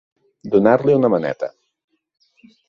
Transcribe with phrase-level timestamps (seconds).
[0.55, 1.51] Donar-li una maneta.